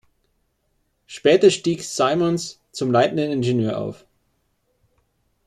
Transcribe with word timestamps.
Später 1.05 1.51
stieg 1.51 1.83
Symonds 1.83 2.59
zum 2.71 2.89
leitenden 2.91 3.31
Ingenieur 3.31 3.77
auf. 3.77 4.03